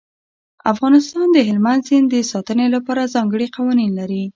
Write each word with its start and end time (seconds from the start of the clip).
افغانستان 0.73 1.27
د 1.31 1.37
هلمند 1.47 1.81
سیند 1.87 2.07
د 2.11 2.15
ساتنې 2.31 2.67
لپاره 2.75 3.11
ځانګړي 3.15 3.47
قوانین 3.55 3.91
لري. 3.99 4.23